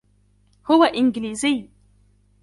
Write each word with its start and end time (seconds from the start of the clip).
هو 0.65 0.83
إنكليزي. 0.83 1.69